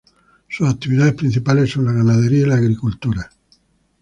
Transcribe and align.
Sus 0.49 0.67
actividades 0.67 1.13
principales 1.13 1.69
son 1.69 1.85
la 1.85 1.91
ganadería 1.91 2.39
y 2.39 2.45
la 2.47 2.55
agricultura. 2.55 3.29